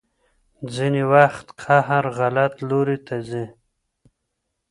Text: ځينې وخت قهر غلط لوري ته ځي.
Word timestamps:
ځينې 0.73 1.03
وخت 1.13 1.47
قهر 1.61 2.03
غلط 2.17 2.53
لوري 2.69 2.97
ته 3.07 3.15
ځي. 3.29 3.45